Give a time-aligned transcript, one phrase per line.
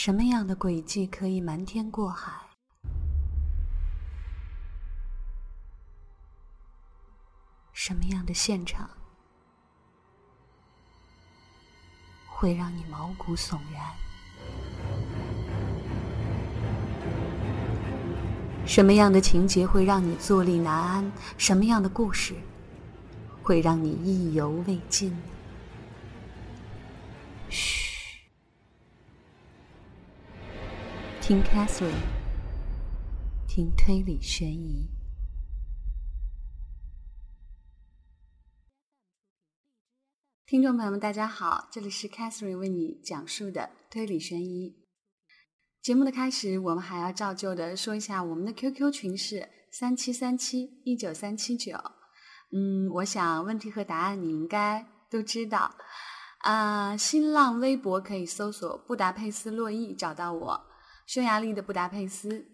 [0.00, 2.30] 什么样的诡计可以瞒天过海？
[7.72, 8.88] 什么样的现场
[12.28, 13.82] 会让你毛骨悚然？
[18.64, 21.12] 什么样的情节会让你坐立难安？
[21.36, 22.36] 什么样的故事
[23.42, 25.20] 会让你意犹未尽？
[27.50, 27.87] 嘘，
[31.28, 31.92] 听 Catherine，
[33.46, 34.88] 听推理悬疑。
[40.46, 44.74] 听众朋友们，大家好，这里是 Catherine 为你讲述的推理悬疑。
[45.82, 51.76] 节目的开始，我们还要照旧的说一下，我们的 QQ 群是三七三七一九三七九。
[52.52, 55.76] 嗯，我想问题和答案你应该都知道。
[56.38, 60.67] 啊，新浪微博可以搜索“布达佩斯洛伊”找到我，
[61.08, 62.44] 匈牙利的布达佩斯，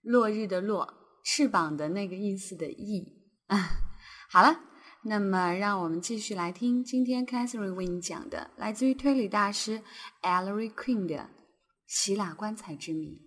[0.00, 3.04] 落日的落，翅膀的那个意思的翼。
[3.48, 3.58] 啊，
[4.30, 4.60] 好了，
[5.02, 9.82] 那么让我们继续来听今天 Catherine 为你讲的，来自于推理大师
[10.22, 11.28] Ellery Queen 的。
[11.88, 13.20] 希腊棺材之谜。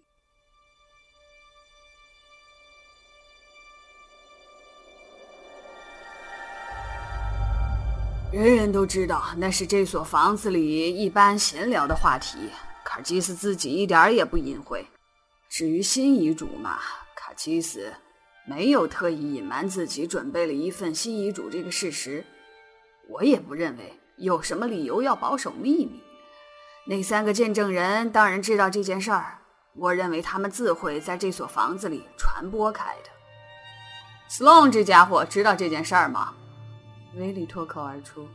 [8.31, 12.38] 人人都知道，那是这所房子里一般闲聊的话题。
[13.00, 14.86] 卡基斯自己一点也不隐晦。
[15.47, 16.80] 至于新遗嘱嘛，
[17.16, 17.94] 卡基斯
[18.45, 22.25] 没有特意隐瞒自己准备了一份新遗嘱这个事实。
[23.08, 26.03] 我也不认为有什么理由要保守秘密。
[26.86, 29.39] 那三个见证人当然知道这件事儿，
[29.75, 33.09] 我认为他们自会在这所房子里传播开的。
[34.28, 36.34] 斯隆这家伙知道这件事儿吗？
[37.16, 38.28] 威利脱口而出。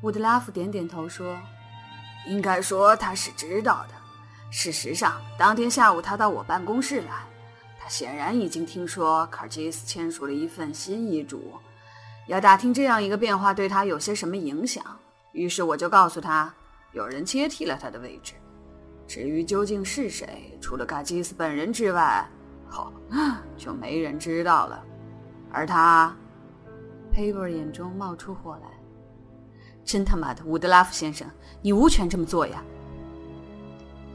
[0.00, 1.38] 伍德拉夫点点头说
[2.26, 3.94] ：“应该说他是知道的。
[4.50, 7.26] 事实上，当天下午他到我办公室来，
[7.80, 11.52] 他显然已经听说卡尔基斯签署了一份新遗嘱，
[12.26, 14.84] 要打听这样一个变化对他有些什么影响。
[15.32, 16.52] 于是我就告诉他。”
[16.94, 18.34] 有人接替了他的位置，
[19.08, 22.24] 至于究竟是谁，除了卡基斯本人之外，
[22.68, 22.92] 好，
[23.58, 24.80] 就没人知道了。
[25.50, 26.14] 而他，
[27.12, 28.68] 佩伯眼中冒出火来，
[29.84, 31.28] 真他妈的，伍德拉夫先生，
[31.60, 32.62] 你无权这么做呀！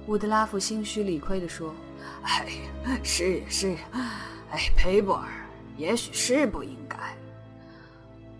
[0.07, 1.73] 伍德拉夫心虚理亏地说
[2.23, 2.47] ：“哎，
[3.03, 3.77] 是是，
[4.49, 5.27] 哎，佩伯尔，
[5.77, 6.97] 也许是不应该。”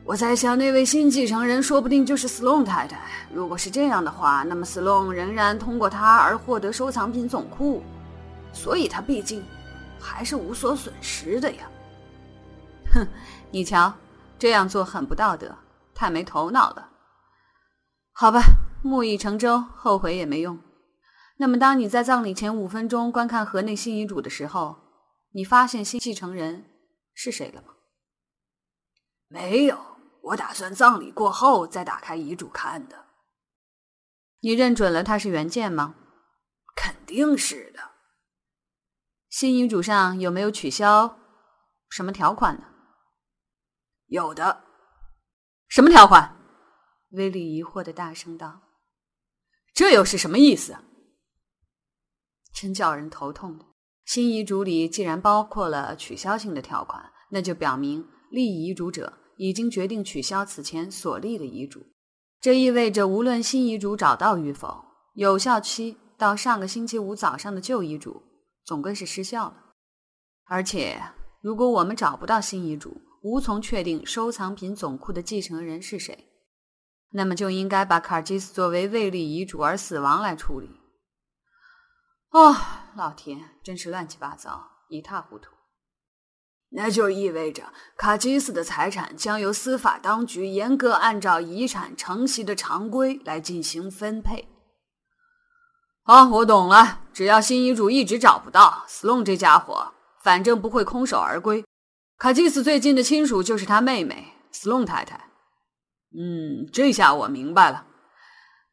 [0.04, 3.00] 我在想，那位新继承人说不定就是斯隆太太。
[3.32, 7.84] 如果是这样的话，那么斯隆仍然通过他而获得收藏品总库，
[8.52, 9.44] 所以他毕竟
[10.00, 11.70] 还是无所损失的呀。
[12.92, 13.08] 哼，
[13.52, 13.94] 你瞧，
[14.40, 15.54] 这样做很不道德，
[15.94, 16.90] 太没头脑了。
[18.20, 18.42] 好吧，
[18.84, 20.60] 木已成舟，后悔也没用。
[21.38, 24.76] 那么，当你在葬礼前五分钟观看河内新遗嘱的时候，
[25.32, 26.66] 你发现新继承人
[27.14, 27.70] 是谁了吗？
[29.30, 29.80] 没有。
[30.22, 33.06] 我打算葬礼过后再打开遗嘱看的。
[34.42, 35.96] 你认准了他是原件吗？
[36.76, 37.80] 肯定是的。
[39.30, 41.18] 新遗嘱上有没有取消
[41.88, 42.66] 什么条款呢？
[44.08, 44.66] 有的。
[45.70, 46.36] 什么条款？
[47.12, 48.62] 威利疑惑的大声道
[49.74, 50.78] ：“这又是什么意思？”
[52.54, 53.60] 真叫人头痛。
[54.06, 59.14] 新遗嘱里既然包括了取消性的条款，那就表明立遗嘱者。
[59.42, 61.82] 已经决定取消此前所立的遗嘱，
[62.42, 64.84] 这意味着无论新遗嘱找到与否，
[65.14, 68.22] 有效期到上个星期五早上的旧遗嘱
[68.66, 69.56] 总归是失效了。
[70.44, 71.02] 而且，
[71.42, 76.29] 如果我们找不到新遗嘱，无从确定收藏品总库的继承人是谁，
[77.12, 80.80] 那么就应该把卡基斯作为未立遗嘱而死亡来处理。
[82.32, 82.56] 哦，
[82.96, 85.52] 老天，真是乱七八糟，一塌糊涂。
[86.72, 94.48] 那就意味着卡基斯的财产将由司法当局严格按照遗产承袭的常规来进行分配。
[96.04, 97.02] 好，我懂了。
[97.12, 101.66] 只要新遗嘱一直找不到，斯隆这家伙反正不会空手而归。
[102.20, 105.29] 卡基斯最近的亲属就是他妹妹斯隆太太。
[106.12, 107.86] 嗯，这下我明白了，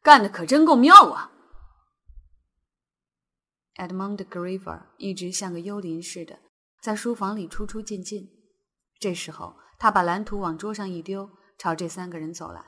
[0.01, 1.31] 干的可真够妙啊
[3.75, 6.39] ！Edmund Graver 一直像个幽灵似的。
[6.81, 8.29] 在书房里出出进进，
[8.99, 12.63] 这时候他把蓝图往桌上一丢，朝这三个人走来。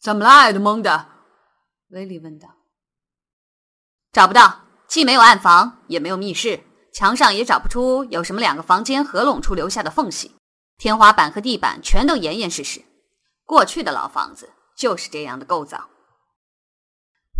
[0.00, 1.06] 怎么了，爱德蒙德？
[1.88, 2.48] 威利问道。
[4.12, 6.60] 找不到，既没有暗房，也没有密室，
[6.94, 10.37] 墙上也找不出有什么两个房间合拢处留下的缝隙，
[10.78, 12.82] 天花板和地板全都严严实实。
[13.44, 15.90] 过去的老房子就是这样的构造。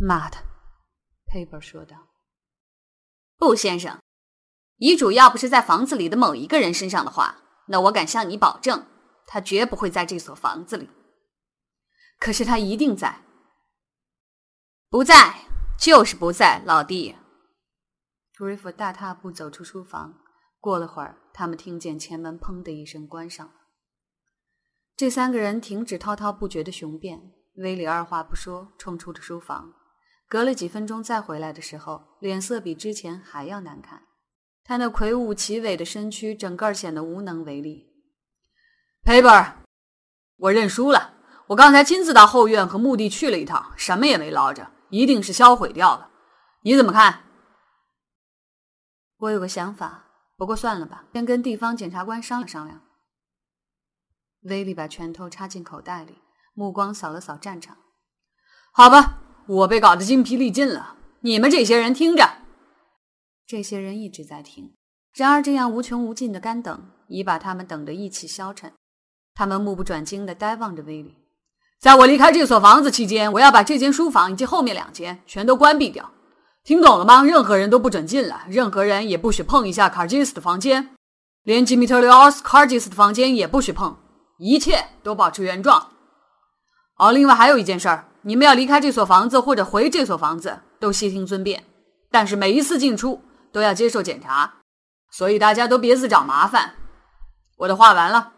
[0.00, 0.38] 妈的
[1.32, 1.96] ！，Paper 说道。
[3.37, 4.00] 布，先生，
[4.76, 7.37] 遗嘱要不是在房子里的某一个人身上的话，
[7.67, 8.87] 那我敢向你保证，
[9.26, 10.90] 他绝不会在这所房子里。
[12.19, 13.23] 可是他一定在，
[14.88, 15.46] 不在
[15.79, 17.17] 就是不在，老弟。
[18.32, 20.19] 图瑞夫大踏步走出书房，
[20.60, 23.52] 过了会儿，他们听见前门“砰”的一声关上了。
[24.96, 29.75] 这三个人停止滔滔不绝的雄辩，威里二话不说冲出了书房。
[30.28, 34.02] 隔了几分钟再回来的时候，脸色比之前还要难看。
[34.64, 37.87] 他那魁梧奇伟的身躯整个显得无能为力。
[39.04, 39.54] Paper，
[40.37, 41.14] 我认输了。
[41.46, 46.11] 我刚才亲自到后院和墓地去了一趟，什么也没捞着，一定是销毁掉了。
[46.61, 47.25] 你怎么看？
[49.16, 50.07] 我有个想法，
[50.38, 52.81] 不过算了吧，先跟地方检察官商量商量。
[54.43, 56.19] 威利把拳头插进口袋里，
[56.55, 57.76] 目光扫了扫战场。
[58.73, 59.19] 好吧，
[59.49, 60.94] 我被搞得精疲力尽了。
[61.23, 62.37] 你们这些人听着。
[63.44, 64.76] 这些人一直在听，
[65.12, 68.73] 然而这样无穷无尽的干等已把他们等得意气消沉。
[69.35, 71.17] 他们目不转睛地呆望着威利。
[71.81, 76.12] 在我离开这所房子期间，我要把这间书房以及后面两间全都关闭掉。
[76.69, 77.23] 听懂了吗？
[77.23, 80.94] 任何人都不准进来，任何人也不许碰一下卡吉斯的房间，
[81.44, 83.97] 连吉米特里奥斯卡吉斯的房间也不许碰。
[84.37, 85.93] 一切都保持原状。
[86.97, 91.65] 哦，另外还有一件事儿，你们要离开这所房子或者回这所房子，都悉听尊便。
[92.11, 94.56] 但是每一次进出都要接受检查，
[95.11, 96.75] 所以大家都别自找麻烦。
[97.56, 98.35] 我的话完了。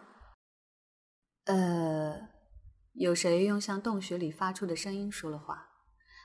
[1.47, 2.15] 呃，
[2.93, 5.70] 有谁用像洞穴里发出的声音说了话？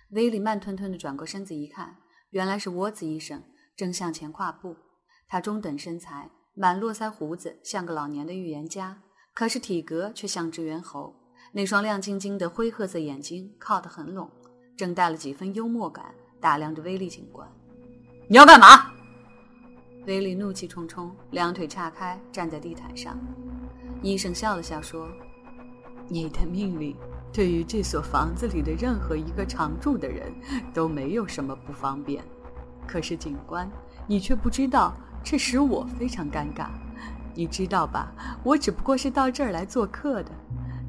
[0.10, 1.98] 威利慢吞吞地转过身子一看，
[2.30, 3.44] 原来是沃兹医生
[3.76, 4.76] 正向前跨步。
[5.28, 9.02] 他中等身材，满络腮胡子，像个老年的预言家。
[9.34, 11.14] 可是体格却像只猿猴，
[11.52, 14.30] 那双亮晶晶的灰褐色眼睛靠得很拢，
[14.78, 17.50] 正带了几分幽默感，打量着威利警官。
[18.30, 18.92] 你要干嘛？
[20.06, 23.18] 威利怒气冲冲，两腿岔开站在地毯上。
[24.04, 25.10] 医生笑了笑说
[26.08, 26.96] ：“你的命令
[27.36, 30.32] 对于这所房子里的任何一个常住的人
[30.74, 32.24] 都没有什么不方便，
[32.88, 33.70] 可是警官，
[34.08, 36.68] 你却不知道，这使我非常尴尬。”
[37.38, 38.14] 你知道吧？
[38.42, 40.32] 我只不过是到这儿来做客的，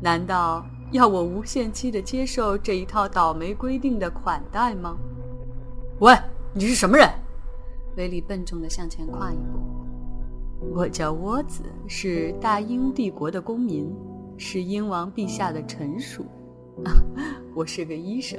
[0.01, 4.97] 难道要我无限期的接受这一套倒霉规定的款待吗？
[5.99, 6.17] 喂，
[6.53, 7.11] 你是什么人？
[7.97, 9.59] 威利笨重的向前跨一步。
[10.73, 13.93] 我叫沃子，是大英帝国的公民，
[14.38, 16.27] 是英王陛下的臣属。
[17.55, 18.38] 我是个医生，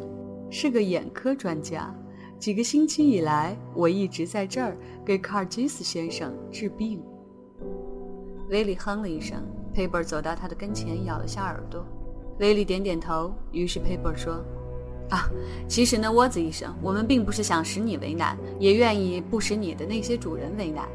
[0.50, 1.94] 是个眼科专家。
[2.38, 7.02] 几个星期以来，我一直在这儿给卡尔基斯先生治病。
[8.50, 9.42] 威利哼了一声，
[9.74, 11.84] 佩伯走到他的跟前，咬了下耳朵。
[12.40, 14.36] 威利点点头，于是佩伯说
[15.10, 15.28] ：“啊，
[15.68, 20.88] 其实呢，沃子医生，我们并不是想使你为难，也愿意不使你的那些主人为难。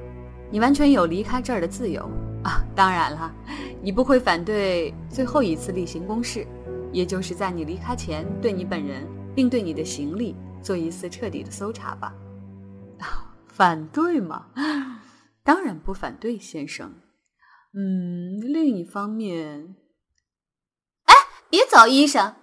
[0.48, 2.08] 你完全有离开这儿的自由
[2.44, 2.64] 啊！
[2.74, 3.32] 当然了，
[3.82, 6.46] 你不会反对最后一次例行公事，
[6.92, 12.12] 也就是在你离开前，对你本人并对你的行李做一次彻底的搜查吧？
[13.46, 14.46] 反对吗？
[15.44, 16.94] 当然不反对，先生。”
[17.74, 19.76] 嗯，另一方面，
[21.04, 21.14] 哎，
[21.48, 22.34] 别走，医生，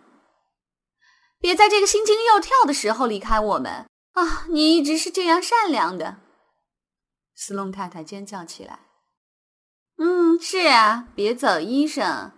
[1.40, 4.48] 别在这个心惊肉跳的时候离开我们啊！
[4.50, 6.18] 你一直是这样善良的。
[7.36, 8.80] 斯隆太太尖叫起来。
[10.02, 12.32] 嗯，是啊，别走，医生。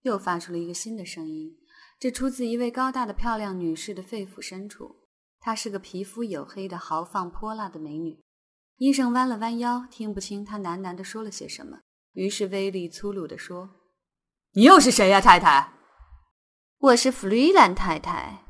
[0.00, 1.58] 又发出了一个新的声音，
[2.00, 4.96] 这出自一位高大的漂亮女士的肺腑深处。
[5.38, 8.18] 她是个皮肤黝黑的豪放泼辣的美女。
[8.78, 11.80] 医生弯了弯腰，听不清他喃喃地说了些什么。
[12.14, 13.68] 于是威力粗鲁地说
[14.54, 15.74] ：“你又是谁呀，太太
[16.78, 18.44] ？”“我是弗瑞兰太太。”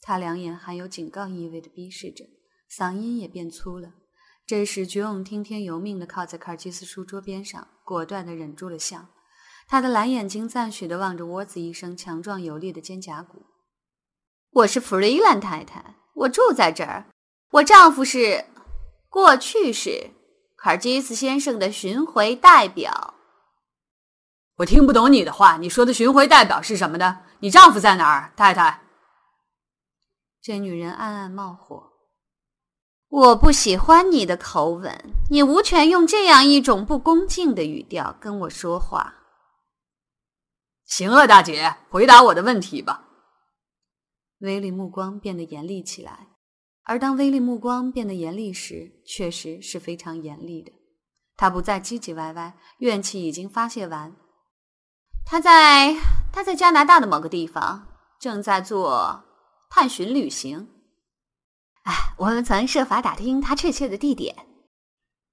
[0.00, 2.24] 他两眼含有警告意味的逼视着，
[2.70, 3.94] 嗓音也变粗了。
[4.50, 9.06] 这时，绝永听天由命地靠在卡尔基斯书桌边上，果断地忍住了笑。
[9.68, 13.46] 他的蓝眼睛赞许地望着沃兹医生强壮有力的肩胛骨。
[14.50, 17.06] “我是弗瑞兰太太，我住在这儿。
[17.52, 18.46] 我丈夫是，
[19.08, 20.10] 过去是。”
[20.58, 23.14] 卡尔基斯先生的巡回代表，
[24.56, 25.58] 我听不懂你的话。
[25.58, 27.20] 你说的巡回代表是什么的？
[27.38, 28.82] 你丈夫在哪儿，太太？
[30.42, 31.89] 这女人暗暗冒火。
[33.10, 39.16] 我不喜欢你的口吻，你无权用这样一种不恭敬的语调跟我说话。
[40.84, 43.08] 行了，大姐，回答我的问题吧。
[44.38, 46.28] 威利目光变得严厉起来。
[46.84, 50.72] 而当威利目光变得严厉时，确实是非常严厉的。
[51.36, 54.14] 他不再唧唧歪歪，怨气已经发泄完。
[55.26, 55.96] 他在
[56.32, 57.88] 他在加拿大的某个地方
[58.20, 59.24] 正在做
[59.68, 60.68] 探寻旅行。
[61.82, 64.36] 哎，我们曾设法打听他确切的地点。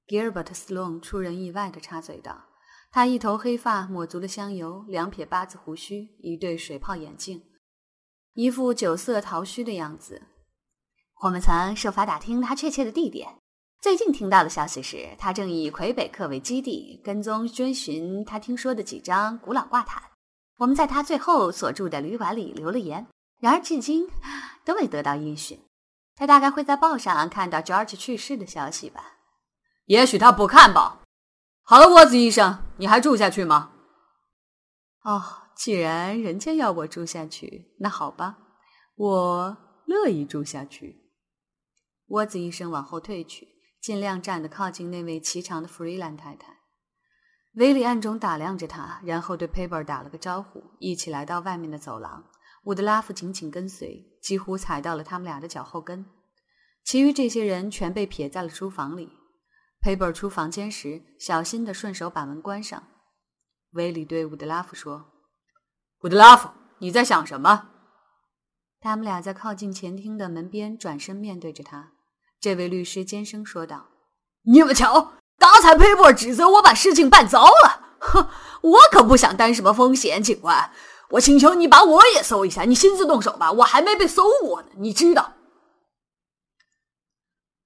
[0.07, 2.45] Gilbert Sloane 出人意外的插嘴道
[2.91, 7.43] ：“他一头黑发抹足了香油，两撇八字胡须，一对水泡眼镜，
[8.33, 10.21] 一副酒色桃须的样子。
[11.23, 13.39] 我们曾设法打听他确切的地点。
[13.81, 20.01] 最近听到的消息是，他正以魁北克为基地，跟踪追寻他听说的几张古老挂毯。
[20.57, 23.05] 我们在他最后所住的旅馆里留了言，
[23.39, 24.07] 然而至今
[24.63, 25.59] 都未得到音讯。
[26.17, 29.13] 他大概会在报上看到 George 去世的消息吧。”
[29.87, 30.99] 也许他不看报。
[31.61, 33.71] 好了，沃兹医生，你还住下去吗？
[35.03, 35.23] 哦，
[35.55, 38.37] 既然人家要我住下去，那好吧，
[38.95, 41.05] 我乐意住下去。
[42.07, 43.47] 沃兹医生往后退去，
[43.81, 46.57] 尽量站得靠近那位颀长的弗瑞兰太太。
[47.55, 52.25] 威利暗中打量着他，然后对 Paper 打了个招呼，一起来到外面的走廊。
[52.67, 56.05] 伍德拉夫紧紧跟随，几乎踩到了他们俩的脚后跟。
[56.83, 59.13] 其余这些人全被撇在了书房里。
[59.79, 62.83] 佩伯出房间时，小心地顺手把门关上。
[63.71, 65.05] 威利对伍德拉夫说
[66.03, 67.69] ：“伍德拉夫，你在想什么？”
[68.81, 71.93] 他们俩在靠近前厅的门边转身面对着他。
[72.41, 73.87] 这位律师尖声说道
[74.43, 77.97] ：“你们瞧，刚才佩伯指责我把事情办糟了。
[77.99, 78.27] 哼，
[78.61, 80.69] 我可不想担什么风险，警官。
[81.11, 85.33] 我请求你把我也搜一下，你亲自动手吧，我还没被搜过呢，你知道。”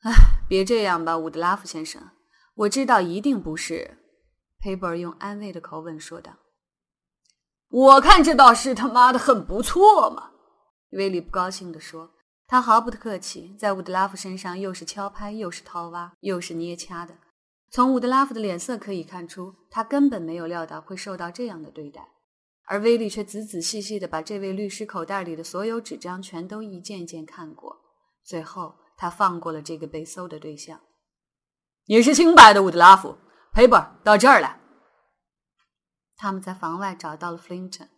[0.04, 0.12] 哎。
[0.48, 2.10] 别这样吧，伍德拉夫先生，
[2.56, 4.00] 我知道一定不是。
[4.60, 6.34] 佩伯用安慰的口吻说道
[7.72, 10.32] ：“我看这倒是他妈的很不错嘛。”
[10.92, 12.12] 威利不高兴地说。
[12.48, 17.16] 他毫不客气，在伍德拉夫身上又是敲拍，又是掏挖，又是捏掐的。
[17.70, 22.10] 从伍德拉夫的脸色可以看出，他根本没有料到会受到这样的对待。
[22.72, 27.82] 而威利却仔仔细细地把这位律师口袋里的所有纸张全都一件件看过，
[28.24, 28.76] 最后。
[28.96, 30.80] 他放过了这个被搜的对象。
[31.88, 33.18] 你是清白的，伍德拉夫。
[33.52, 34.60] 佩伯，到这儿来。
[36.16, 37.90] 他们在房外找到了弗林特，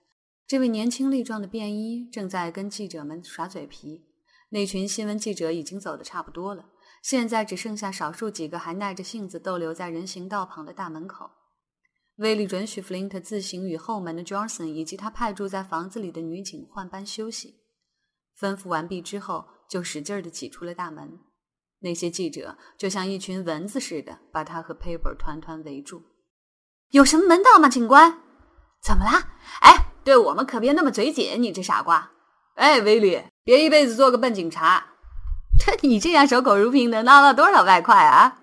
[0.48, 4.08] 这位年轻力壮的便衣正在跟记者们耍嘴皮。
[4.52, 6.68] 那群新闻记者已经走得差不多了，
[7.04, 11.30] 现在只剩下少数几个还耐着性子逗留在人行道旁的大门口。
[12.24, 17.60] 威利准许弗林特自行与后门的 Johnson 以及他派驻在房子里的女警换班休息。
[18.40, 19.46] 吩咐完毕之后。
[19.70, 21.20] 就使劲儿地挤出了大门，
[21.80, 26.04] 那些记者就像一群蚊子似的，把他和 Paper 团团围住。
[26.92, 28.20] 有什么门道吗，警官？
[28.84, 29.32] 怎么啦？
[29.62, 32.12] 哎，对我们可别那么嘴紧，你这傻瓜！
[32.54, 34.86] 哎，威利，别一辈子做个笨警察。
[35.58, 38.43] 这 你这样守口如瓶，能捞到多少外快啊？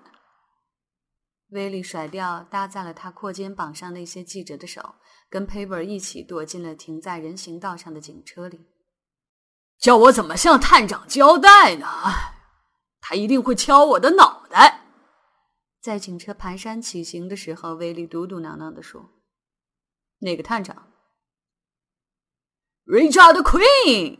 [1.51, 4.95] 威利甩掉搭在了他阔肩膀上那些记者的手，
[5.29, 8.67] 跟 Paper 一起躲进了停在人行道上的警车里。
[9.77, 11.87] 叫我怎么向探长交代呢？
[13.01, 14.85] 他一定会敲我的脑袋。
[15.81, 19.09] 在警车蹒跚起行的时候，威利嘟嘟囔囔地说
[20.21, 20.91] ：“那个探长
[22.85, 24.19] ，Richard Queen。”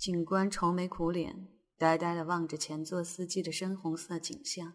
[0.00, 4.72] 警官愁眉苦脸，呆呆地望着前座司机的深红色景象。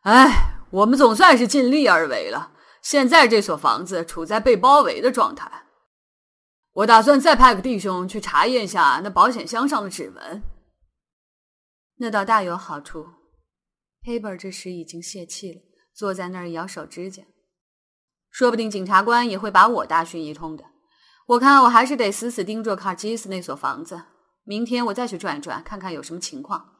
[0.00, 2.52] 哎，我们总算是尽力而为了。
[2.82, 5.64] 现在这所房子处在被包围的状态。
[6.72, 10.42] 我打算再派个弟兄去查验一下那保险箱上的指纹，
[11.96, 13.06] 那倒大有好处。
[14.04, 15.60] 黑本这时已经泄气了，
[15.94, 17.22] 坐在那儿咬手指甲。
[18.30, 20.64] 说不定检察官也会把我大训一通的。
[21.28, 24.02] 我看我还是得死死盯住卡基斯那所房子。
[24.44, 26.75] 明天我再去转一转，看看有什么情况。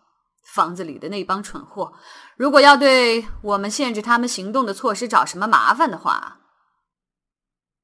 [0.55, 1.93] 房子里的那帮蠢货，
[2.37, 6.41] 如果要对我们限制他们行动的措施找什么麻烦的话，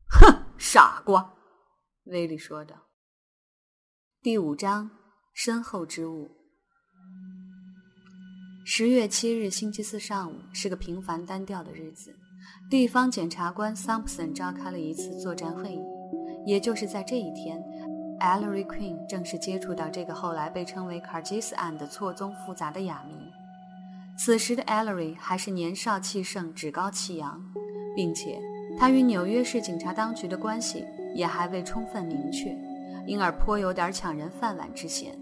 [0.09, 1.35] 哼，傻瓜！
[2.04, 2.88] 威利说道
[4.23, 4.90] ：“第五章，
[5.33, 6.31] 身后之物。
[8.64, 12.14] 十月七日星期四上午是个平凡单调的日子。
[12.71, 15.81] 地方检察官桑普森召开了一次作战会议，
[16.47, 17.62] 也就是在这一天
[18.23, 23.14] ，Ellery Queen 正式接触到这个后来被称为卡基斯案的错综复杂的哑谜。
[24.17, 27.38] 此时的 Ellery 还是年少气盛、趾高气扬，
[27.95, 28.41] 并且
[28.79, 32.57] 他与纽约市警察当局的关系。”也还未充分明确，
[33.07, 35.12] 因而颇有点抢人饭碗之嫌。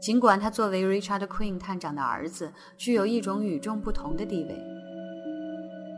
[0.00, 4.56] 尽管他作为 Richard Queen 探长的儿子，具有一种与众不同的地位。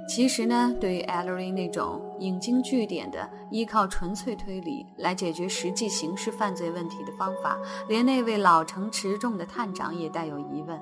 [0.08, 7.56] 其实呢，对于 Ellery 那种引经据典的依靠纯粹推理来解决实际刑事犯罪问题的方法，
[7.88, 10.78] 连那位老成持重的探长也带有疑问。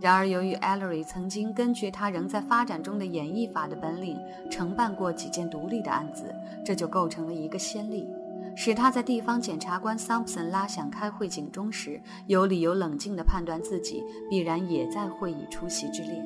[0.00, 4.18] 然而，由于 Ellery 曾经根据他仍在发展中的演绎法的本领，
[4.50, 6.34] 承办过几件独立的案子，
[6.64, 8.06] 这就构成了一个先例。
[8.54, 16.22] 使他在地方检察官桑普森拉响开会警钟时，有理由冷静地判断自己必然也在会议出席之列。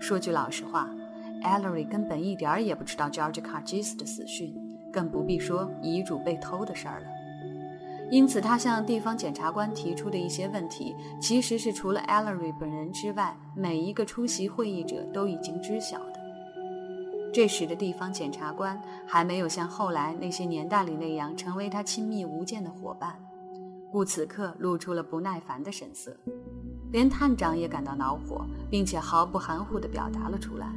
[0.00, 0.88] 说句老实话
[1.42, 4.54] ，Ellery 根本一点儿也不知道 George Cargis 的死讯，
[4.92, 7.06] 更不必说遗嘱被偷的事儿了。
[8.10, 16.20] 因此，他向地方检察官提出的一些问题，其实是除了 Ellery 本人之外，每一个出席会议者都已经知晓的。
[17.30, 23.14] 这时的地方检察官还没有像后来那些年代里那样成为他亲密无间的伙伴，
[23.90, 26.16] 故此刻露出了不耐烦的神色。
[26.90, 30.72] 连探长也感到恼火，并且毫不含糊地表达了出来。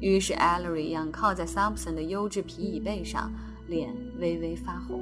[0.00, 3.32] 于是 Allery 仰靠在 Thompson 的优质皮椅背上，
[3.68, 5.00] 脸微微发红。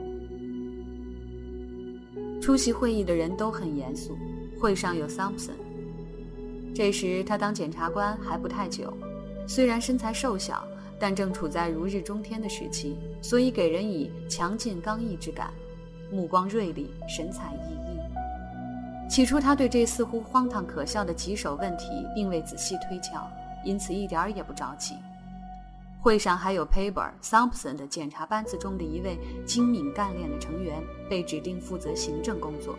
[2.41, 4.17] 出席会议的人都很严肃，
[4.59, 5.53] 会上有 Thompson。
[6.75, 8.93] 这时他当检察官还不太久，
[9.47, 10.63] 虽然身材瘦小，
[10.99, 15.51] 但正处在如日中天的时期，所以给人以强劲刚毅之感，
[16.13, 19.09] 目光锐利，神采奕奕。
[19.09, 23.29] 起初，他对这似乎荒唐可笑的棘手问题并未仔细推敲，
[23.65, 24.97] 因此一点儿也不着急。
[26.01, 32.75] 会上还有 Paper Thompson 的检察班子中的一位精明干练的成员被指定负责行政工作。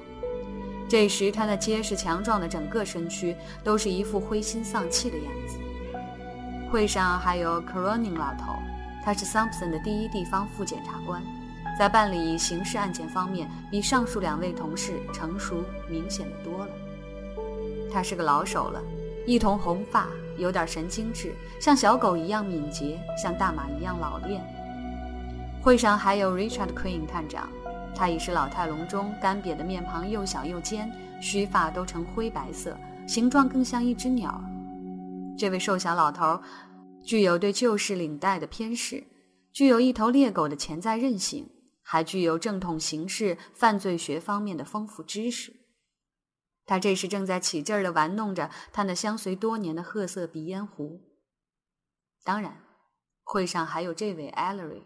[0.89, 5.57] 这时，他那结实强壮的整个身躯都是一副灰心丧气的样子。
[6.71, 8.55] 会上还有 c o r o n i n g 老头，
[9.03, 11.21] 他是 Thompson 的第一地方副检察官。
[11.77, 16.71] 在办理刑事案件方面，比上述两位同事成熟明显的多了。
[17.91, 18.81] 他是个老手了，
[19.25, 24.41] 一头红发，有点神经质，像小狗一样敏捷，像大马一样老练。
[25.61, 27.49] 会上还有 Richard Queen 探长，
[27.95, 34.41] 他已是老态龙钟，干瘪的面庞又小又尖，须发都呈灰白色，形状更像一只鸟。
[35.37, 36.39] 这位瘦小老头
[37.03, 39.03] 具有对旧式领带的偏嗜，
[39.51, 41.47] 具有一头猎狗的潜在韧性。
[41.91, 45.53] 还具有正统刑事犯罪学方面的丰富知识。
[46.65, 51.01] 他这时正在起劲儿地玩弄着他那相随多年的褐色鼻烟壶。
[52.23, 52.63] 当然，
[53.23, 54.83] 会上还有这位 Ellery。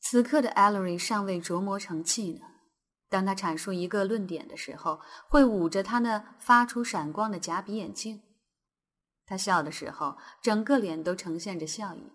[0.00, 2.40] 此刻的 Ellery 尚未琢磨成器呢。
[3.08, 8.20] 当他阐述一个论点的时候，会捂着他那发出闪光的假鼻眼镜。
[9.26, 12.10] 他笑的时候，整个脸都呈现着笑意。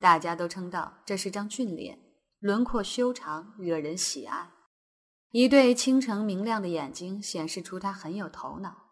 [0.00, 2.11] 大家都称道这是张俊脸。
[2.42, 4.50] 轮廓修长，惹人喜爱。
[5.30, 8.88] 一对清澄明亮的眼睛显示出他很有头脑。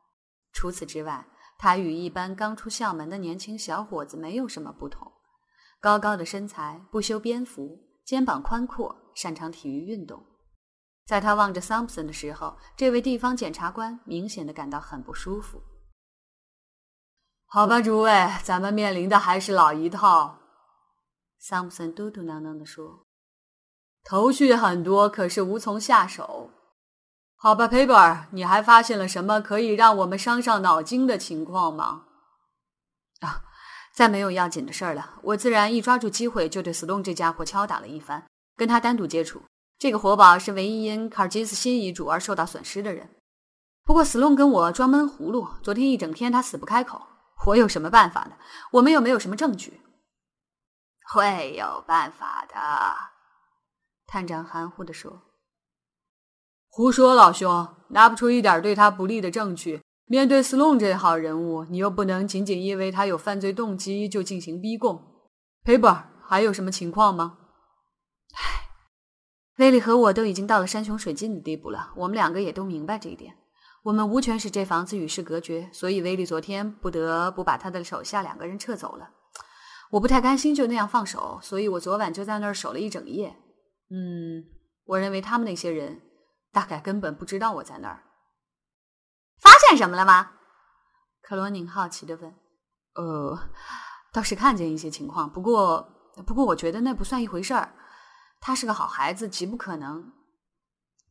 [0.52, 1.26] 除此之外，
[1.58, 5.10] 他与一般刚出校门的年轻小伙子没有什么不同。
[5.80, 10.24] 高高的身材，不修边幅，肩膀宽阔，擅长体育运动。
[11.04, 15.60] 在他望着 Thompson 的时候，这位地方检察官明显的感到很不舒服。
[17.46, 18.12] 好吧，诸位，
[18.44, 20.38] 咱们面临的还是老一套。
[21.42, 23.08] Thompson 嘟嘟囔囔地说。
[24.04, 26.50] 头绪很多，可是无从下手。
[27.36, 32.04] 好吧，Paper，你还发现了什么可以让我们伤上脑筋的情况吗？
[33.20, 33.42] 啊，
[33.94, 35.14] 再没有要紧的事儿了。
[35.22, 39.42] 我自然一抓住机会就对 Sloan 这家伙敲打了一番，跟他单独接触。
[39.78, 43.08] 这个活宝是唯一因卡尔基斯新遗嘱而受到损失的人。
[43.84, 47.00] 不过 Sloan 跟我装闷葫芦，昨天一整天他死不开口。
[47.46, 48.32] 我有什么办法呢？
[48.72, 49.80] 我们又没有什么证据。
[51.14, 52.54] 会有办法的。
[54.12, 55.22] 探长含糊地说
[56.68, 59.82] ：“胡说，老兄，拿不出一点对他不利的证据。
[60.06, 64.96] 面对斯隆这号人物，你又不能仅仅因为他有犯罪动机就进行逼供。
[65.64, 67.38] e r 还有什么情况吗？”
[68.34, 68.66] 唉，
[69.58, 71.92] 威利和我都已经到了山穷水尽的地步了。
[71.94, 73.36] 我们两个也都明白这一点。
[73.84, 79.10] 我们无权使这房子与世隔绝，所以威利昨天不得不把他的手下两个人撤走了。
[79.92, 83.36] 我不太甘心就那样放手，所以我昨晚就在那儿守了一整夜。
[83.90, 84.44] 嗯，
[84.84, 86.00] 我认为他们那些人
[86.52, 88.04] 大概根本不知道我在那儿。
[89.40, 90.32] 发现什么了吗？
[91.22, 92.34] 克罗宁好奇的问。
[92.94, 93.50] 呃，
[94.12, 95.82] 倒是看见一些情况，不过，
[96.26, 97.74] 不过我觉得那不算一回事儿。
[98.40, 100.12] 他是个好孩子，极不可能。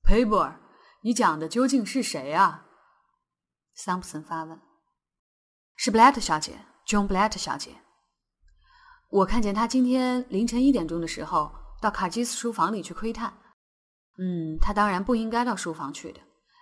[0.02, 0.60] 佩伯尔，
[1.02, 2.66] 你讲的究竟是谁啊？
[3.74, 4.60] 桑普森发问。
[5.76, 7.76] 是布莱特小姐，John 布莱特小姐。
[9.10, 11.59] 我看见她今天凌晨一点钟的时候。
[11.82, 13.34] 到卡基斯书房里去窥探。
[14.18, 16.20] 嗯，他当然不应该到书房去的。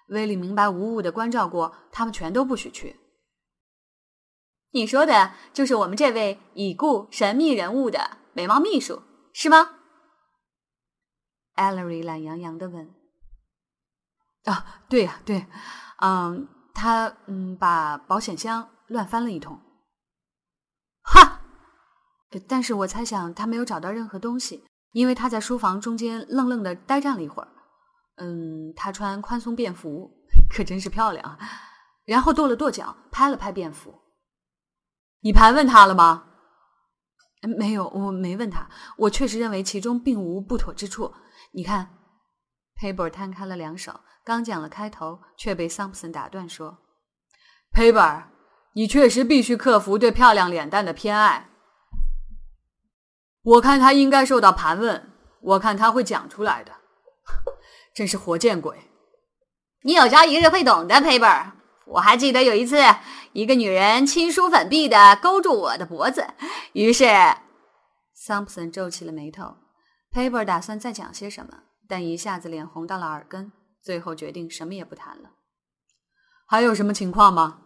[0.09, 2.99] 威利明白无误的关照过，他们全都不许去。
[4.71, 9.01] 你说的就是我们这位已故神秘人物的美貌秘书，
[9.33, 9.71] 是吗
[11.55, 12.93] ？Ellery 懒洋洋的问。
[14.43, 15.47] 啊，对呀，对，
[16.01, 19.59] 嗯，他嗯把保险箱乱翻了一通。
[21.01, 21.41] 哈！
[22.47, 24.66] 但是我猜想他没有找到任何东西。
[24.91, 27.47] 因为他在书房中间愣愣的呆站了一会儿。
[28.17, 30.11] 嗯，他穿宽松便服，
[30.49, 31.37] 可真是漂亮。
[32.05, 33.93] 然后跺了跺脚，拍了拍便服。
[35.21, 36.25] 你盘问他了吗？
[37.57, 38.67] 没有，我没问他。
[38.97, 41.13] 我确实认为其中并无不妥之处。
[41.51, 41.93] 你看。
[42.79, 46.77] Paper 摊开了两手，刚讲了开头，却被桑普森打断说
[47.73, 48.25] ：“Paper，
[48.73, 51.49] 你确实必须克服对漂亮脸蛋的偏爱。
[53.47, 56.73] 我看他应该受到盘问，我看他会讲出来的。
[57.95, 58.91] 真是活见鬼！
[59.83, 61.53] 你有朝一日会懂的，Paper。
[61.85, 62.77] 我还记得有一次，
[63.31, 66.27] 一个女人轻舒粉臂的勾住我的脖子，
[66.73, 67.05] 于是
[68.13, 69.55] 桑普森皱起了眉头。
[70.11, 71.59] Paper 打算再讲些什么？
[71.87, 75.29] 但一下子脸红到了耳根，最后决定什么也不谈了。
[76.45, 77.61] 还有什么情况吗？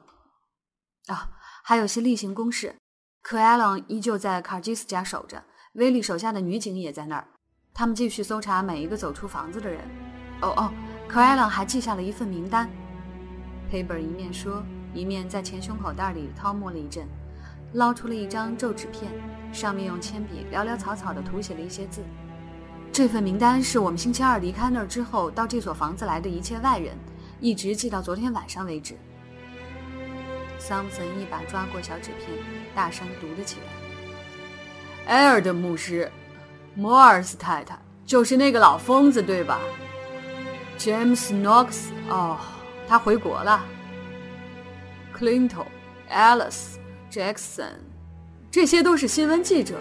[1.07, 1.31] 啊，
[1.63, 2.75] 还有些例行公事。
[3.23, 7.25] 可艾朗依旧在卡尔基斯家守着，威利手下的女警也在那儿。
[7.73, 9.79] 他们继续搜查每一个走出房子的人。
[10.41, 10.73] 哦哦，
[11.07, 12.69] 可艾朗还记下了一份名单。
[13.69, 14.61] 佩本一面说，
[14.93, 17.07] 一面在前胸口袋里掏摸了一阵，
[17.73, 19.09] 捞出了一张皱纸片，
[19.53, 22.01] 上面用铅笔潦潦草草地涂写了一些字。
[22.91, 26.97] 这份名单是我们星期二离开那儿之后到这所房子来的一切外人，
[27.39, 28.97] 一直记到昨天晚上为止。
[30.59, 32.37] 桑普森一把抓过小纸片，
[32.75, 33.67] 大声读了起来
[35.07, 36.09] ：“埃尔的牧师，
[36.75, 39.59] 摩尔斯太太，就是那个老疯子，对吧
[40.77, 42.37] ？James Knox，哦，
[42.87, 43.61] 他回国了。
[45.17, 47.73] Clinton，Alice，Jackson，
[48.49, 49.75] 这些都是新闻记者。”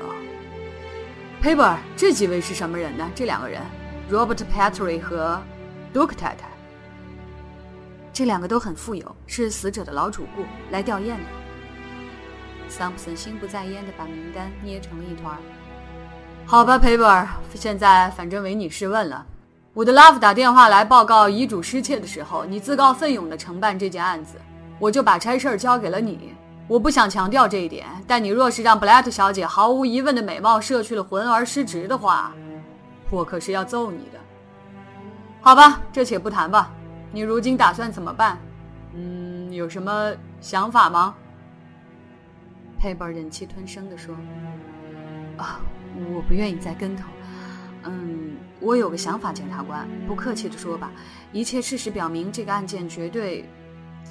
[1.43, 3.11] Paper，这几位是什么人呢？
[3.15, 3.63] 这两个人
[4.11, 5.41] ，Robert Petrie 和
[5.95, 6.51] Duke 太太，
[8.13, 11.17] 这两个都很富有，是死者的老主顾来吊唁的。
[12.71, 15.37] 桑普森心不在焉地把名单捏成了一团。
[16.47, 19.27] 好吧，Paper，现在反正唯你是问了。
[19.75, 24.37] 伍德拉夫打电话来报告遗嘱失窃的时候，你自告奋勇地承办这件案子，
[24.79, 26.35] 我就把差事儿交给了你。
[26.67, 32.33] 我不想强调这一点，但你若是让布莱特小姐毫无疑问的美貌摄去了魂而失职的话，
[33.11, 34.19] 我可是要揍你的。
[35.41, 36.71] 好吧，这且不谈吧。
[37.13, 38.39] 你如今打算怎么办？
[38.95, 41.15] 嗯，有什么想法吗？
[42.81, 44.17] 佩伯忍气吞声地说
[45.37, 45.61] ：“啊，
[46.15, 47.05] 我不愿意再跟头。
[47.85, 50.91] 嗯，我有个想法，检察官，不客气地说吧，
[51.31, 53.45] 一切事实表明，这个案件绝对，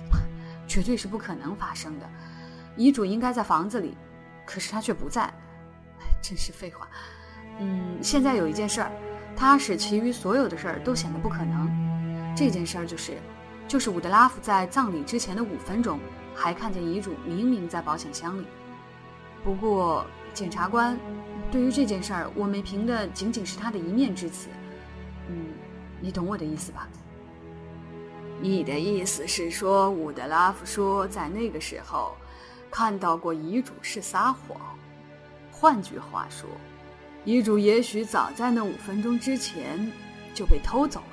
[0.68, 2.08] 绝对是不可能发生的。”
[2.78, 3.98] 遗嘱应该在房子里，
[4.46, 5.34] 可是他却不在，
[6.22, 6.88] 真是废话。
[7.60, 8.92] 嗯，现在有一件事儿，
[9.36, 11.68] 它使其余所有的事儿都显得不可能。
[12.36, 13.18] 这件事儿就是，
[13.68, 16.00] 就是伍德拉夫在葬礼之前的五分钟，
[16.36, 18.46] 还看见遗嘱明明在保险箱里。
[19.44, 20.98] 不过，检察官，
[21.52, 24.50] 对于这件事儿，我没凭的仅仅是他的一面之词。
[25.30, 25.48] 嗯，
[26.00, 26.88] 你懂我的意思吧？
[28.42, 32.16] 你的意思是说，伍德拉夫说在那个时候。
[32.72, 34.62] 看到过遗嘱是撒谎，
[35.52, 36.48] 换句话说，
[37.26, 39.92] 遗嘱也许早在那五分钟之前
[40.36, 41.06] 就被偷走了。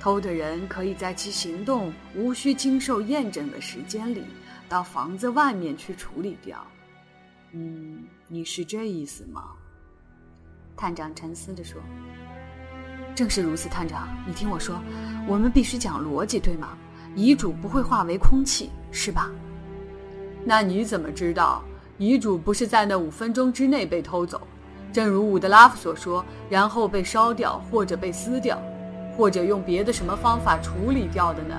[0.00, 4.24] 偷的人可以在其行动无需经受验证的时间里，
[4.66, 6.66] 到房子外面去处理掉。
[7.56, 9.52] 嗯，你是这意思吗？
[10.76, 11.80] 探长沉思着说
[13.14, 14.08] ：“正是如此，探长。
[14.26, 14.82] 你听我说，
[15.24, 16.76] 我们必须讲逻辑，对吗？
[17.14, 19.30] 遗嘱不会化为空气，是吧？”
[20.44, 21.62] 那你怎么知道
[21.96, 24.40] 遗嘱不是在那五分钟之内被偷走？
[24.92, 28.60] 正如伍德拉夫所说，然后被烧掉，或者被撕掉，
[29.16, 31.54] 或者用别的什么方法处理掉的呢？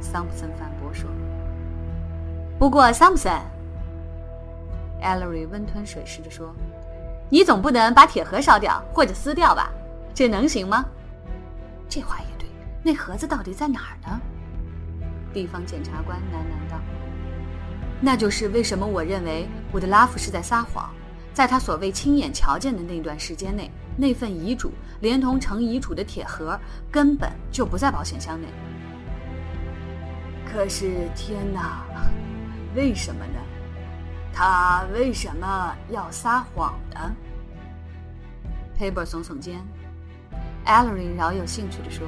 [0.00, 1.10] 桑普森反驳说。
[2.60, 3.32] 不过，桑普森，
[5.00, 6.54] 艾勒瑞温吞水似的说
[7.30, 9.70] ：“你总不能把铁盒烧掉或者撕掉吧？
[10.14, 10.84] 这能行吗？”
[11.88, 12.48] 这话也对。
[12.82, 14.20] 那盒子到底在哪儿呢？
[15.32, 16.78] 地方检察官喃喃道。
[18.00, 20.88] 那就是为什么我认为伍德拉夫是在撒谎。
[21.34, 26.58] 在他所谓亲眼瞧见的那段时间内，那份遗嘱连同成遗嘱的铁盒
[26.90, 28.48] 根本就不在保险箱内。
[30.44, 31.84] 可是天哪，
[32.74, 33.40] 为什么呢？
[34.38, 37.12] 他为什么要撒谎呢
[38.78, 39.56] ？Paper 耸耸肩
[40.64, 42.06] a l l e r y 饶有兴趣地说：“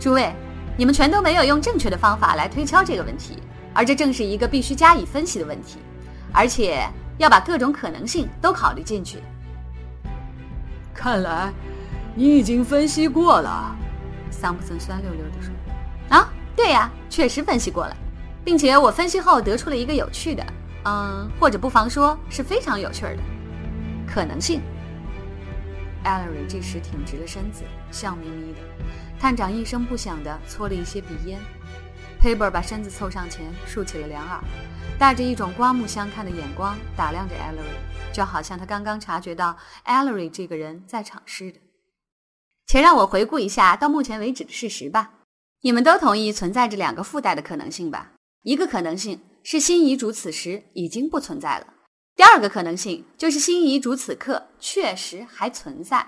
[0.00, 0.34] 诸位，
[0.76, 3.40] 你们全都没有用正确的方法来推敲这个问题。”
[3.72, 5.78] 而这正是一个必须加以分析的问题，
[6.32, 6.84] 而且
[7.16, 9.22] 要把各种可能性都考虑进去。
[10.92, 11.52] 看来
[12.12, 13.72] 你已经分析过了，
[14.32, 15.54] 桑普森酸溜溜地说
[16.10, 17.96] ：“啊，对呀，确实分析过了，
[18.44, 20.44] 并且我分析后得出了一个有趣的，
[20.88, 23.18] 嗯，或者不妨说是非常有趣的
[24.06, 24.62] 可能性。
[26.02, 28.60] Ellery 这时挺直了身子，笑眯眯的。
[29.20, 31.38] 探长一声不响地搓了一些鼻烟。
[32.22, 34.42] Paper 把身子凑上前，竖起了两耳，
[34.98, 41.58] 带着一种刮目相看的眼光打量着 Ellery，就好像他刚刚察觉到 Ellery 这个人在场似的。
[42.66, 45.10] 且让我回顾一下到目前为止的事实吧。
[45.60, 48.12] 你们都同意存在着两个附带的可能性吧？
[48.42, 51.68] 一个可能性是新遗嘱此时已经不存在了。
[52.14, 56.06] 第二个可能性就是新遗嘱此刻确实还存在。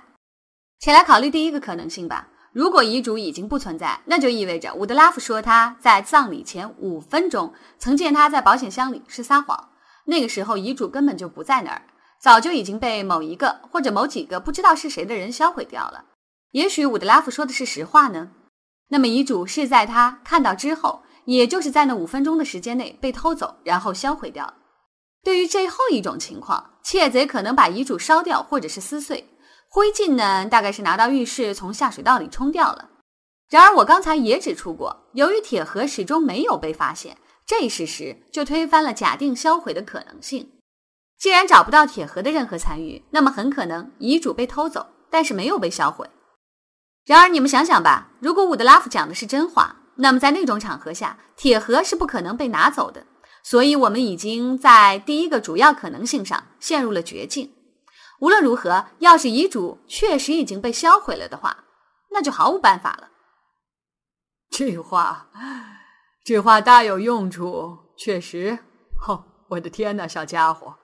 [0.78, 2.28] 且来考虑第一个可能性吧。
[2.52, 9.70] 如果遗嘱已经不存在，那就意味着伍德拉夫说他在葬礼前五分钟曾见他在保险箱里是撒谎。
[10.04, 11.84] 那个时候遗嘱根本就不在那儿，
[12.20, 16.04] 早就已经被某一个或者某几个不知道是谁的人销毁掉了。
[16.50, 18.32] 也许伍德拉夫说的是实话呢。
[18.88, 21.04] 那么遗嘱是在他看到之后，
[21.36, 24.54] 也就是在那五分钟的时间内被偷走，然后销毁掉。
[25.22, 29.28] 对于最后一种情况，窃贼可能把遗嘱烧掉，或者是撕碎。
[29.68, 32.90] 灰烬呢，大概是拿到浴室从下水道里冲掉了。
[33.48, 37.16] 然而我刚才也指出过，由于铁盒始终没有被发现，
[37.46, 40.50] 这一事实就推翻了假定销毁的可能性。
[41.18, 46.08] 既然找不到铁盒的任何残余，那么很可能遗嘱被偷走，但是没有被销毁。
[47.04, 53.06] 然而你们想想吧，如果伍德拉夫讲的是真话，那么在那种场合下，铁盒是不可能被拿走的。
[53.42, 57.54] 所以，我们已经在第一个主要可能性上陷入了绝境。
[58.20, 61.64] 无论如何，要是遗嘱确实已经被销毁了的话，
[62.10, 63.08] 那就毫无办法了。
[64.50, 65.30] 这话，
[66.22, 68.58] 这话大有用处，确实。
[69.08, 70.76] 哦，我的天哪，小家伙！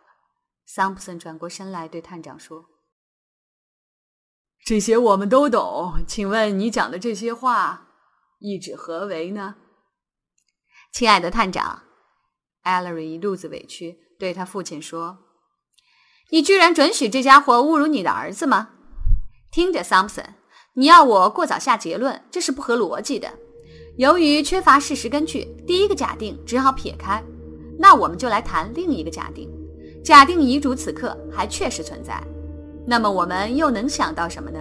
[0.64, 2.64] 桑普森转过身来对探长说
[4.64, 7.85] ：“这些我们都懂，请问你讲的这些话
[8.38, 9.56] 意指何为呢？”
[10.92, 11.82] 亲爱的探长。
[12.62, 15.18] 艾勒瑞一肚子委屈，对他父亲说
[16.32, 18.70] ：“你居然准许这家伙侮辱你的儿子吗？
[19.52, 20.34] 听着，桑普森，
[20.74, 23.32] 你要我过早下结论，这是不合逻辑的。
[23.96, 27.22] 由于缺乏事实根据，第一个假定只好撇开。
[27.78, 29.48] 那我们就来谈另一个假定：
[30.04, 32.20] 假定遗嘱此刻还确实存在，
[32.86, 34.58] 那么我们又能想到什么呢？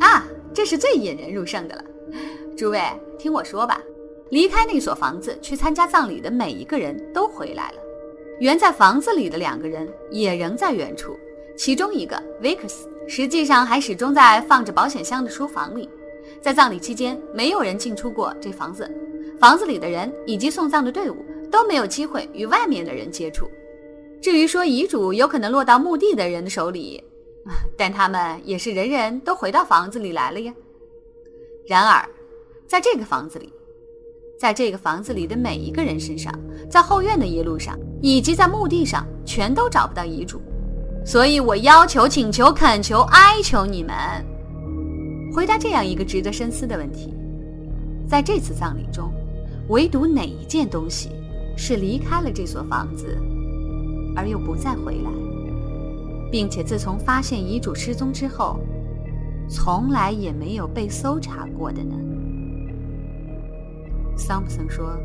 [0.00, 0.26] 啊，
[0.58, 1.84] 这是最引人入胜的了。
[2.56, 2.82] 诸位，
[3.16, 3.80] 听我说吧。”
[4.30, 7.78] 离开那所房子去参加葬礼的每一个人都回来了，
[8.40, 11.16] 原在房子里的两个人也仍在原处，
[11.56, 15.88] 其中一个 Vicus 实际上还始终在放着保险箱的书房里。
[16.42, 18.90] 在葬礼期间，没有人进出过这房子，
[19.38, 23.48] 房子里的人以及送葬的队伍都没有机会与外面的人接触。
[24.20, 27.00] 至于说遗嘱有可能落到墓地的人的手里，
[27.76, 30.52] 但他们也是人人都回到房子里来了呀。
[31.66, 32.08] 然而，
[32.66, 33.52] 在这个房子里。
[34.38, 36.32] 在这个房子里的每一个人身上，
[36.70, 40.40] 在后院的一路上，以及在墓地上，全都找不到遗嘱。
[41.04, 43.96] 所以我要求、请求、恳求、哀求你们，
[45.34, 47.12] 回答这样一个值得深思的问题：
[48.06, 49.12] 在这次葬礼中，
[49.70, 51.10] 唯独哪一件东西
[51.56, 53.18] 是离开了这所房子，
[54.14, 55.10] 而又不再回来，
[56.30, 58.60] 并且自从发现遗嘱失踪之后，
[59.48, 61.94] 从来也没有被搜查过的呢？
[64.16, 64.98] 桑普森说：“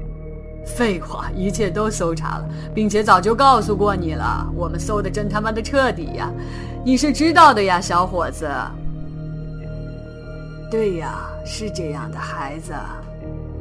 [0.66, 4.52] 废话，一切都搜查了，并且早就告诉过你了。
[4.56, 6.32] 我们搜的真他妈的彻底呀！
[6.84, 8.50] 你是知道的呀，小伙子。
[10.72, 12.74] ”“对呀，是这样的，孩子。”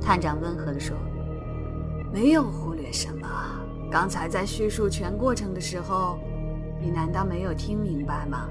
[0.00, 0.96] 探长温和地说
[2.12, 3.28] ，“没有忽略什么。
[3.90, 6.18] 刚才在叙述全过程的时候，
[6.82, 8.48] 你难道没有听明白吗？”“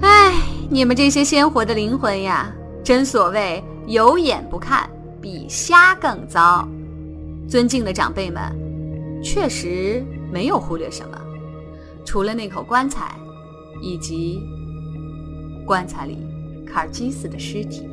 [0.00, 0.32] 哎，
[0.70, 2.50] 你们这些鲜活的灵魂呀，
[2.82, 6.68] 真所谓有眼不看。”比瞎更糟。
[7.48, 8.40] 尊敬的长辈们，
[9.24, 11.18] 确实没有忽略什么，
[12.04, 13.16] 除了那口棺材，
[13.82, 14.40] 以及
[15.66, 16.18] 棺材里
[16.64, 17.88] 卡尔基斯的尸体。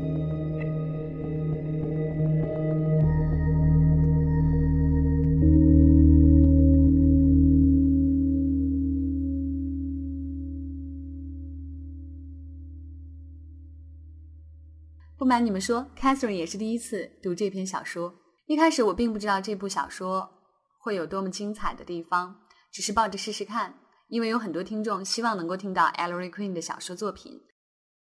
[15.34, 18.14] 瞒你们说，Catherine 也是第一次读这篇小说。
[18.46, 20.30] 一开始我并不知道这部小说
[20.78, 22.40] 会有多么精彩的地方，
[22.72, 23.80] 只是抱着试试看。
[24.10, 27.42] 因为有很多听众希望能够听到 Ellery Queen 的小说作品。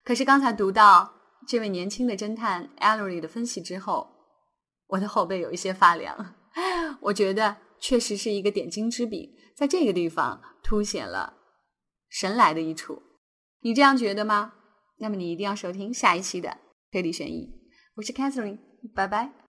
[0.04, 1.14] 可是刚才读到
[1.48, 4.06] 这位年轻的侦探 Ellery 的分析之后，
[4.88, 6.34] 我的后背有一些发凉。
[7.00, 11.38] 我觉得确实是一个点睛之笔，在这个地方凸显了
[12.10, 13.02] 神来的一处。
[13.60, 14.52] 你这样觉得吗？
[14.98, 16.58] 那么你一定要收听下一期的。
[16.94, 17.50] 推理悬疑，
[17.96, 18.56] 我是 Catherine，
[18.94, 19.43] 拜拜。